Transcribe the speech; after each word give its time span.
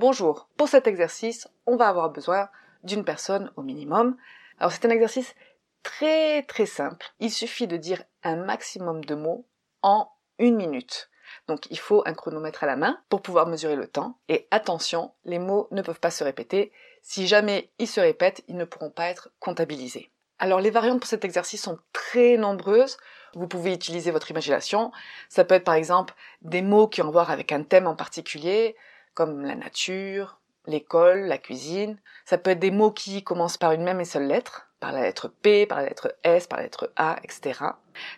Bonjour, 0.00 0.48
pour 0.56 0.66
cet 0.66 0.86
exercice, 0.86 1.46
on 1.66 1.76
va 1.76 1.86
avoir 1.86 2.08
besoin 2.08 2.48
d'une 2.84 3.04
personne 3.04 3.52
au 3.56 3.60
minimum. 3.60 4.16
Alors 4.58 4.72
c'est 4.72 4.86
un 4.86 4.90
exercice 4.90 5.34
très 5.82 6.42
très 6.44 6.64
simple. 6.64 7.04
Il 7.20 7.30
suffit 7.30 7.66
de 7.66 7.76
dire 7.76 8.02
un 8.22 8.36
maximum 8.36 9.04
de 9.04 9.14
mots 9.14 9.44
en 9.82 10.08
une 10.38 10.56
minute. 10.56 11.10
Donc 11.48 11.66
il 11.70 11.78
faut 11.78 12.02
un 12.06 12.14
chronomètre 12.14 12.64
à 12.64 12.66
la 12.66 12.76
main 12.76 12.98
pour 13.10 13.20
pouvoir 13.20 13.46
mesurer 13.46 13.76
le 13.76 13.88
temps. 13.88 14.16
Et 14.30 14.48
attention, 14.50 15.12
les 15.26 15.38
mots 15.38 15.68
ne 15.70 15.82
peuvent 15.82 16.00
pas 16.00 16.10
se 16.10 16.24
répéter. 16.24 16.72
Si 17.02 17.26
jamais 17.26 17.70
ils 17.78 17.86
se 17.86 18.00
répètent, 18.00 18.42
ils 18.48 18.56
ne 18.56 18.64
pourront 18.64 18.88
pas 18.88 19.08
être 19.08 19.28
comptabilisés. 19.38 20.10
Alors 20.38 20.62
les 20.62 20.70
variantes 20.70 21.00
pour 21.00 21.10
cet 21.10 21.26
exercice 21.26 21.60
sont 21.60 21.78
très 21.92 22.38
nombreuses. 22.38 22.96
Vous 23.34 23.48
pouvez 23.48 23.74
utiliser 23.74 24.12
votre 24.12 24.30
imagination. 24.30 24.92
Ça 25.28 25.44
peut 25.44 25.56
être 25.56 25.64
par 25.64 25.74
exemple 25.74 26.14
des 26.40 26.62
mots 26.62 26.88
qui 26.88 27.02
ont 27.02 27.08
à 27.08 27.10
voir 27.10 27.30
avec 27.30 27.52
un 27.52 27.64
thème 27.64 27.86
en 27.86 27.94
particulier, 27.94 28.76
comme 29.14 29.42
la 29.44 29.54
nature, 29.54 30.40
l'école, 30.66 31.20
la 31.26 31.38
cuisine. 31.38 31.98
Ça 32.24 32.38
peut 32.38 32.50
être 32.50 32.58
des 32.58 32.70
mots 32.70 32.92
qui 32.92 33.22
commencent 33.22 33.58
par 33.58 33.72
une 33.72 33.82
même 33.82 34.00
et 34.00 34.04
seule 34.04 34.26
lettre, 34.26 34.68
par 34.80 34.92
la 34.92 35.02
lettre 35.02 35.28
P, 35.28 35.66
par 35.66 35.78
la 35.78 35.86
lettre 35.86 36.14
S, 36.22 36.46
par 36.46 36.58
la 36.58 36.64
lettre 36.64 36.92
A, 36.96 37.16
etc. 37.22 37.60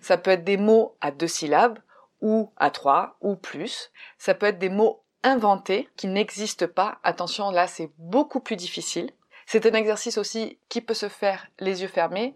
Ça 0.00 0.16
peut 0.16 0.30
être 0.30 0.44
des 0.44 0.56
mots 0.56 0.96
à 1.00 1.10
deux 1.10 1.28
syllabes, 1.28 1.78
ou 2.20 2.52
à 2.56 2.70
trois, 2.70 3.16
ou 3.20 3.34
plus. 3.34 3.90
Ça 4.16 4.34
peut 4.34 4.46
être 4.46 4.58
des 4.58 4.68
mots 4.68 5.02
inventés 5.24 5.88
qui 5.96 6.06
n'existent 6.06 6.68
pas. 6.68 6.98
Attention, 7.02 7.50
là 7.50 7.66
c'est 7.66 7.90
beaucoup 7.98 8.40
plus 8.40 8.56
difficile. 8.56 9.10
C'est 9.46 9.66
un 9.66 9.74
exercice 9.74 10.18
aussi 10.18 10.58
qui 10.68 10.80
peut 10.80 10.94
se 10.94 11.08
faire 11.08 11.48
les 11.58 11.82
yeux 11.82 11.88
fermés. 11.88 12.34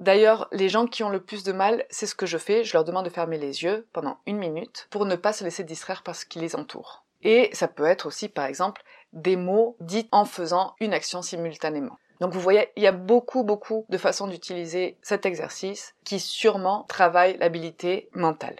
D'ailleurs, 0.00 0.48
les 0.52 0.68
gens 0.68 0.86
qui 0.86 1.02
ont 1.02 1.08
le 1.08 1.22
plus 1.22 1.44
de 1.44 1.52
mal, 1.52 1.84
c'est 1.88 2.06
ce 2.06 2.14
que 2.14 2.26
je 2.26 2.38
fais. 2.38 2.64
Je 2.64 2.72
leur 2.74 2.84
demande 2.84 3.04
de 3.04 3.10
fermer 3.10 3.38
les 3.38 3.62
yeux 3.62 3.86
pendant 3.92 4.18
une 4.26 4.38
minute 4.38 4.86
pour 4.90 5.06
ne 5.06 5.16
pas 5.16 5.32
se 5.32 5.44
laisser 5.44 5.64
distraire 5.64 6.02
par 6.02 6.14
ce 6.14 6.26
qui 6.26 6.38
les 6.38 6.56
entoure. 6.56 7.04
Et 7.22 7.50
ça 7.52 7.68
peut 7.68 7.86
être 7.86 8.06
aussi, 8.06 8.28
par 8.28 8.46
exemple, 8.46 8.82
des 9.12 9.36
mots 9.36 9.76
dits 9.80 10.08
en 10.12 10.24
faisant 10.24 10.74
une 10.80 10.94
action 10.94 11.22
simultanément. 11.22 11.98
Donc 12.20 12.32
vous 12.32 12.40
voyez, 12.40 12.70
il 12.76 12.82
y 12.82 12.86
a 12.86 12.92
beaucoup, 12.92 13.42
beaucoup 13.42 13.84
de 13.88 13.98
façons 13.98 14.26
d'utiliser 14.26 14.96
cet 15.02 15.26
exercice 15.26 15.94
qui 16.04 16.20
sûrement 16.20 16.84
travaille 16.84 17.36
l'habilité 17.38 18.08
mentale. 18.14 18.56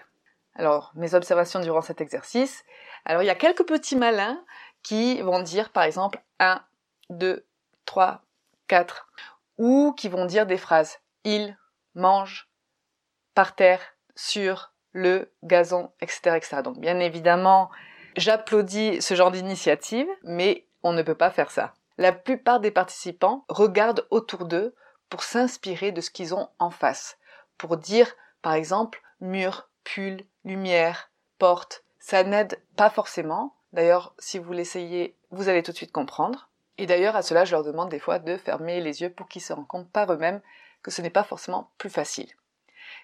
Alors, 0.55 0.93
mes 0.95 1.15
observations 1.15 1.61
durant 1.61 1.81
cet 1.81 2.01
exercice. 2.01 2.65
Alors, 3.05 3.23
il 3.23 3.27
y 3.27 3.31
a 3.31 3.35
quelques 3.35 3.67
petits 3.67 3.97
malins 3.97 4.45
qui 4.83 5.23
vont 5.23 5.41
dire, 5.41 5.71
par 5.71 5.85
exemple, 5.85 6.21
1, 6.41 6.61
2, 7.11 7.47
3, 7.87 8.23
4, 8.69 9.09
ou 9.59 9.95
qui 9.97 10.09
vont 10.09 10.27
dire 10.27 10.47
des 10.47 10.59
phrases. 10.59 10.99
Il 11.25 11.57
mange 11.95 12.49
par 13.35 13.55
terre, 13.55 13.81
sur 14.15 14.73
le 14.93 15.33
gazon, 15.43 15.91
etc., 16.01 16.37
etc. 16.37 16.63
Donc, 16.63 16.79
bien 16.79 17.01
évidemment, 17.01 17.71
j'applaudis 18.17 19.01
ce 19.01 19.15
genre 19.15 19.31
d'initiative, 19.31 20.09
mais 20.23 20.67
on 20.83 20.93
ne 20.93 21.03
peut 21.03 21.15
pas 21.15 21.31
faire 21.31 21.51
ça. 21.51 21.75
La 21.99 22.13
plupart 22.13 22.61
des 22.61 22.71
participants 22.71 23.45
regardent 23.49 24.07
autour 24.11 24.47
d'eux 24.47 24.75
pour 25.09 25.23
s'inspirer 25.23 25.93
de 25.93 26.01
ce 26.01 26.11
qu'ils 26.11 26.35
ont 26.35 26.49
en 26.59 26.71
face. 26.71 27.19
Pour 27.59 27.77
dire, 27.77 28.15
par 28.41 28.55
exemple, 28.55 29.03
mur, 29.21 29.69
pull, 29.85 30.25
lumière, 30.45 31.11
porte, 31.39 31.85
ça 31.99 32.25
n'aide 32.25 32.61
pas 32.77 32.91
forcément. 32.91 33.55
D'ailleurs, 33.73 34.15
si 34.19 34.39
vous 34.39 34.53
l'essayez, 34.53 35.17
vous 35.31 35.49
allez 35.49 35.63
tout 35.63 35.73
de 35.73 35.77
suite 35.77 35.93
comprendre. 35.93 36.49
Et 36.79 36.87
d'ailleurs, 36.87 37.17
à 37.17 37.23
cela, 37.23 37.45
je 37.45 37.53
leur 37.53 37.63
demande 37.63 37.91
des 37.91 37.99
fois 37.99 38.19
de 38.19 38.37
fermer 38.37 38.81
les 38.81 39.03
yeux 39.03 39.11
pour 39.11 39.29
qu'ils 39.29 39.43
se 39.43 39.53
rendent 39.53 39.69
compte 39.69 39.91
par 39.91 40.13
eux-mêmes 40.13 40.41
que 40.83 40.91
ce 40.91 41.03
n'est 41.03 41.11
pas 41.11 41.23
forcément 41.23 41.71
plus 41.79 41.91
facile. 41.91 42.31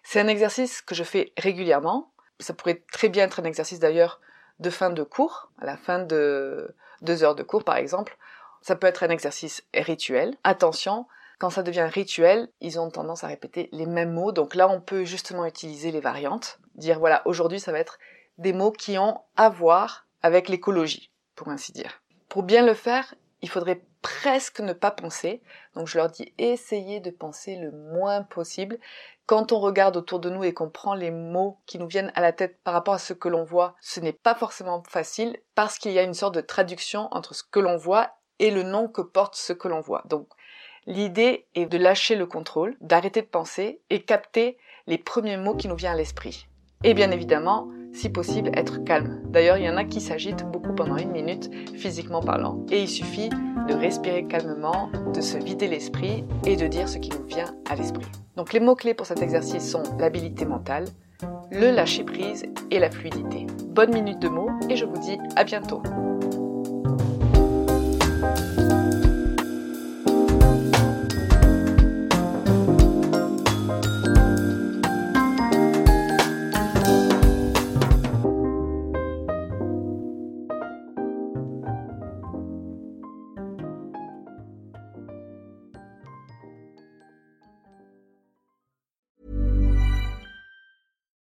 C'est 0.02 0.20
un 0.20 0.28
exercice 0.28 0.82
que 0.82 0.94
je 0.94 1.04
fais 1.04 1.32
régulièrement. 1.36 2.10
Ça 2.40 2.54
pourrait 2.54 2.82
très 2.92 3.08
bien 3.08 3.24
être 3.24 3.40
un 3.40 3.44
exercice 3.44 3.78
d'ailleurs 3.78 4.20
de 4.60 4.70
fin 4.70 4.90
de 4.90 5.02
cours, 5.02 5.50
à 5.60 5.66
la 5.66 5.76
fin 5.76 5.98
de 5.98 6.74
deux 7.02 7.22
heures 7.22 7.34
de 7.34 7.42
cours 7.42 7.64
par 7.64 7.76
exemple. 7.76 8.16
Ça 8.60 8.76
peut 8.76 8.86
être 8.86 9.04
un 9.04 9.08
exercice 9.08 9.62
rituel. 9.72 10.36
Attention, 10.42 11.06
quand 11.38 11.50
ça 11.50 11.62
devient 11.62 11.88
rituel, 11.90 12.48
ils 12.60 12.80
ont 12.80 12.90
tendance 12.90 13.22
à 13.22 13.28
répéter 13.28 13.68
les 13.70 13.86
mêmes 13.86 14.12
mots. 14.12 14.32
Donc 14.32 14.54
là, 14.54 14.68
on 14.68 14.80
peut 14.80 15.04
justement 15.04 15.46
utiliser 15.46 15.92
les 15.92 16.00
variantes. 16.00 16.58
Dire, 16.74 16.98
voilà, 16.98 17.22
aujourd'hui, 17.26 17.60
ça 17.60 17.70
va 17.70 17.78
être 17.78 17.98
des 18.38 18.52
mots 18.52 18.72
qui 18.72 18.98
ont 18.98 19.20
à 19.36 19.48
voir 19.48 20.06
avec 20.22 20.48
l'écologie, 20.48 21.12
pour 21.36 21.48
ainsi 21.48 21.72
dire. 21.72 22.02
Pour 22.28 22.42
bien 22.42 22.66
le 22.66 22.74
faire, 22.74 23.14
il 23.42 23.48
faudrait 23.48 23.82
presque 24.02 24.60
ne 24.60 24.72
pas 24.72 24.90
penser. 24.90 25.42
Donc 25.74 25.86
je 25.86 25.98
leur 25.98 26.08
dis, 26.08 26.32
essayez 26.38 27.00
de 27.00 27.10
penser 27.10 27.56
le 27.56 27.70
moins 27.70 28.22
possible. 28.22 28.78
Quand 29.26 29.52
on 29.52 29.60
regarde 29.60 29.96
autour 29.96 30.20
de 30.20 30.30
nous 30.30 30.44
et 30.44 30.54
qu'on 30.54 30.70
prend 30.70 30.94
les 30.94 31.10
mots 31.10 31.58
qui 31.66 31.78
nous 31.78 31.86
viennent 31.86 32.12
à 32.14 32.20
la 32.20 32.32
tête 32.32 32.58
par 32.64 32.74
rapport 32.74 32.94
à 32.94 32.98
ce 32.98 33.12
que 33.12 33.28
l'on 33.28 33.44
voit, 33.44 33.74
ce 33.80 34.00
n'est 34.00 34.12
pas 34.12 34.34
forcément 34.34 34.82
facile 34.88 35.36
parce 35.54 35.78
qu'il 35.78 35.92
y 35.92 35.98
a 35.98 36.02
une 36.02 36.14
sorte 36.14 36.34
de 36.34 36.40
traduction 36.40 37.08
entre 37.10 37.34
ce 37.34 37.42
que 37.42 37.60
l'on 37.60 37.76
voit 37.76 38.10
et 38.38 38.50
le 38.50 38.62
nom 38.62 38.88
que 38.88 39.02
porte 39.02 39.34
ce 39.36 39.52
que 39.52 39.68
l'on 39.68 39.80
voit. 39.80 40.02
Donc 40.06 40.28
L'idée 40.88 41.46
est 41.54 41.66
de 41.66 41.76
lâcher 41.76 42.14
le 42.14 42.24
contrôle, 42.24 42.74
d'arrêter 42.80 43.20
de 43.20 43.26
penser 43.26 43.82
et 43.90 44.00
capter 44.00 44.56
les 44.86 44.96
premiers 44.96 45.36
mots 45.36 45.54
qui 45.54 45.68
nous 45.68 45.76
viennent 45.76 45.92
à 45.92 45.96
l'esprit. 45.96 46.48
Et 46.82 46.94
bien 46.94 47.10
évidemment, 47.10 47.68
si 47.92 48.08
possible, 48.08 48.50
être 48.54 48.84
calme. 48.84 49.20
D'ailleurs, 49.30 49.58
il 49.58 49.64
y 49.64 49.70
en 49.70 49.76
a 49.76 49.84
qui 49.84 50.00
s'agitent 50.00 50.44
beaucoup 50.44 50.72
pendant 50.72 50.96
une 50.96 51.10
minute, 51.10 51.50
physiquement 51.74 52.20
parlant. 52.20 52.64
Et 52.70 52.82
il 52.82 52.88
suffit 52.88 53.30
de 53.68 53.74
respirer 53.74 54.24
calmement, 54.24 54.90
de 55.14 55.20
se 55.20 55.38
vider 55.38 55.68
l'esprit 55.68 56.24
et 56.46 56.56
de 56.56 56.66
dire 56.66 56.88
ce 56.88 56.98
qui 56.98 57.10
nous 57.10 57.26
vient 57.26 57.54
à 57.68 57.74
l'esprit. 57.74 58.06
Donc 58.36 58.52
les 58.52 58.60
mots-clés 58.60 58.94
pour 58.94 59.06
cet 59.06 59.20
exercice 59.20 59.68
sont 59.68 59.82
l'habilité 59.98 60.44
mentale, 60.44 60.84
le 61.50 61.70
lâcher-prise 61.70 62.46
et 62.70 62.78
la 62.78 62.90
fluidité. 62.90 63.46
Bonne 63.68 63.92
minute 63.92 64.20
de 64.20 64.28
mots 64.28 64.50
et 64.70 64.76
je 64.76 64.84
vous 64.84 64.98
dis 64.98 65.18
à 65.36 65.44
bientôt. 65.44 65.82